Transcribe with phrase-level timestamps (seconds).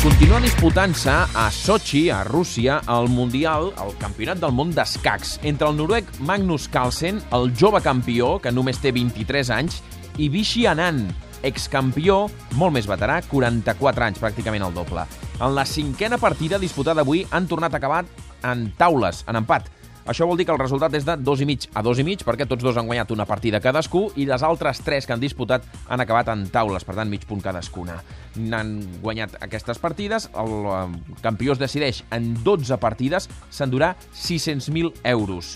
[0.00, 5.76] Continua disputant-se a Sochi, a Rússia, el Mundial, el Campionat del Món d'Escacs, entre el
[5.76, 9.82] noruec Magnus Carlsen, el jove campió, que només té 23 anys,
[10.16, 11.12] i Vichy Anand,
[11.44, 12.22] excampió,
[12.56, 15.04] molt més veterà, 44 anys, pràcticament el doble.
[15.36, 18.06] En la cinquena partida disputada avui han tornat a acabar
[18.48, 19.68] en taules, en empat.
[20.10, 22.24] Això vol dir que el resultat és de dos i mig a dos i mig,
[22.26, 25.68] perquè tots dos han guanyat una partida cadascú i les altres tres que han disputat
[25.86, 28.00] han acabat en taules, per tant, mig punt cadascuna.
[28.34, 28.72] N'han
[29.04, 30.80] guanyat aquestes partides, el eh,
[31.22, 35.54] campió es decideix en 12 partides, s'endurà 600.000 euros.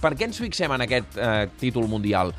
[0.00, 2.30] Per què ens fixem en aquest eh, títol mundial?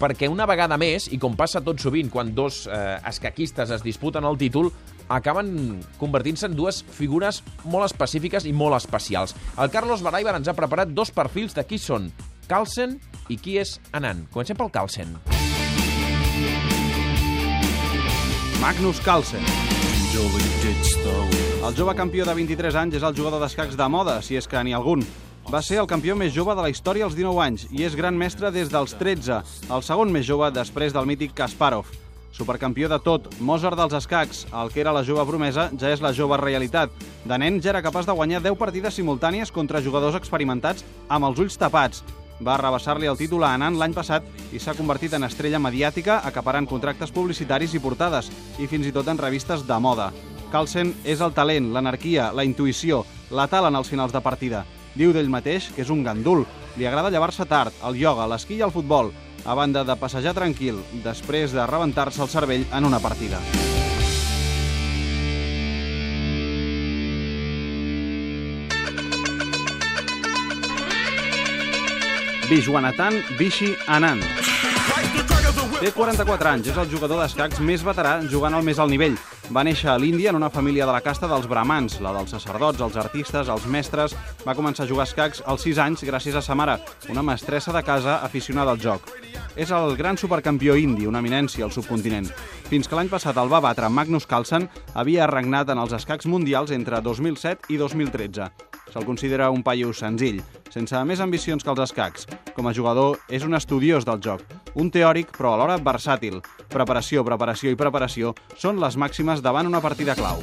[0.00, 4.24] Perquè una vegada més, i com passa tot sovint quan dos eh, escaquistes es disputen
[4.24, 4.70] el títol,
[5.08, 9.36] acaben convertint-se en dues figures molt específiques i molt especials.
[9.58, 12.10] El Carlos Baraibar ens ha preparat dos perfils de qui són
[12.48, 12.98] Carlsen
[13.32, 14.28] i qui és Anand.
[14.32, 15.16] Comencem pel Carlsen.
[18.60, 19.44] Magnus Carlsen.
[21.64, 24.60] El jove campió de 23 anys és el jugador d'escacs de moda, si és que
[24.64, 25.04] n'hi ha algun.
[25.52, 28.16] Va ser el campió més jove de la història als 19 anys i és gran
[28.16, 29.42] mestre des dels 13,
[29.76, 31.90] el segon més jove després del mític Kasparov.
[32.34, 36.14] Supercampió de tot, Mozart dels escacs, el que era la jove promesa ja és la
[36.16, 36.90] jove realitat.
[37.28, 41.38] De nen ja era capaç de guanyar 10 partides simultànies contra jugadors experimentats amb els
[41.44, 42.02] ulls tapats.
[42.40, 46.66] Va arrabassar-li el títol a Anand l'any passat i s'ha convertit en estrella mediàtica, acaparant
[46.66, 50.10] contractes publicitaris i portades, i fins i tot en revistes de moda.
[50.50, 54.64] Carlsen és el talent, l'anarquia, la intuïció, la talen als finals de partida.
[54.94, 56.44] Diu d'ell mateix que és un gandul.
[56.78, 59.12] Li agrada llevar-se tard, el ioga, l'esquí i el futbol,
[59.44, 63.42] a banda de passejar tranquil, després de rebentar-se el cervell en una partida.
[72.48, 74.22] Vishwanathan Vishi Anand.
[75.84, 79.18] Té 44 anys, és el jugador d'escacs més veterà jugant al més alt nivell.
[79.52, 82.80] Va néixer a l'Índia en una família de la casta dels bramans, la dels sacerdots,
[82.80, 84.14] els artistes, els mestres.
[84.46, 86.78] Va començar a jugar escacs als 6 anys gràcies a sa mare,
[87.12, 89.12] una mestressa de casa aficionada al joc.
[89.60, 92.30] És el gran supercampió indi, una eminència al subcontinent.
[92.70, 96.72] Fins que l'any passat el va batre Magnus Carlsen, havia regnat en els escacs mundials
[96.72, 98.73] entre 2007 i 2013.
[98.92, 102.28] Se'l considera un paio senzill, sense més ambicions que els escacs.
[102.54, 106.40] Com a jugador, és un estudiós del joc, un teòric però alhora versàtil.
[106.68, 110.42] Preparació, preparació i preparació són les màximes davant una partida clau.